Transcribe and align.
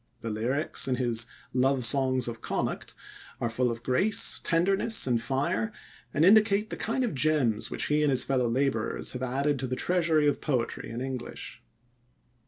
The 0.21 0.31
lyrics 0.31 0.87
in 0.87 0.95
his 0.95 1.27
Love 1.53 1.85
Songs 1.85 2.27
of 2.27 2.41
Connacht 2.41 2.95
are 3.39 3.51
full 3.51 3.69
of 3.69 3.83
grace, 3.83 4.39
tenderness, 4.43 5.05
and 5.05 5.21
fire, 5.21 5.71
and 6.11 6.25
indicate 6.25 6.71
the 6.71 6.75
kind 6.75 7.03
of 7.03 7.13
gems 7.13 7.69
which 7.69 7.85
he 7.85 8.01
and 8.01 8.09
his 8.09 8.23
fellow 8.23 8.49
laborers 8.49 9.11
have 9.11 9.21
added 9.21 9.59
to 9.59 9.67
the 9.67 9.75
treasury 9.75 10.27
of 10.27 10.41
poetry 10.41 10.89
in 10.89 11.01
English. 11.01 11.61